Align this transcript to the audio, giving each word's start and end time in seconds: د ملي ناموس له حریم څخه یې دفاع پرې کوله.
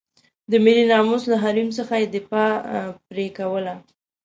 د 0.51 0.51
ملي 0.63 0.85
ناموس 0.91 1.23
له 1.31 1.37
حریم 1.43 1.69
څخه 1.77 1.93
یې 2.01 2.07
دفاع 2.15 2.51
پرې 3.07 3.27
کوله. 3.37 3.73